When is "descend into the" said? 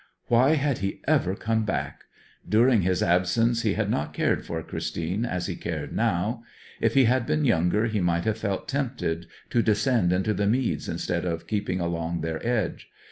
9.61-10.47